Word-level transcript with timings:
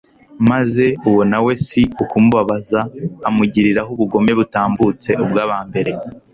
maze 0.49 0.85
uwo 1.09 1.21
na 1.31 1.39
we 1.45 1.53
si 1.65 1.81
ukumubabaza, 2.03 2.79
amugiriraho 3.27 3.89
ubugome 3.95 4.31
butambutse 4.39 5.09
ubw'aba 5.23 5.57
mbere 5.69 5.91